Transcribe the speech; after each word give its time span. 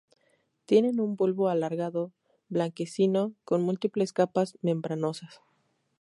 Tienen 0.65 0.99
un 0.99 1.15
bulbo 1.15 1.47
alargado, 1.49 2.11
blanquecino, 2.49 3.35
con 3.43 3.61
múltiples 3.61 4.13
capas 4.13 4.57
membranosas. 4.63 5.41